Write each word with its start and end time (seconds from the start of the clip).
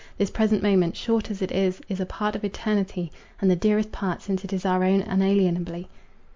This 0.17 0.31
present 0.31 0.63
moment, 0.63 0.97
short 0.97 1.29
as 1.29 1.43
it 1.43 1.51
is, 1.51 1.79
is 1.87 1.99
a 1.99 2.07
part 2.07 2.35
of 2.35 2.43
eternity, 2.43 3.11
and 3.39 3.51
the 3.51 3.55
dearest 3.55 3.91
part, 3.91 4.23
since 4.23 4.43
it 4.43 4.51
is 4.51 4.65
our 4.65 4.83
own 4.83 5.03
unalienably. 5.03 5.89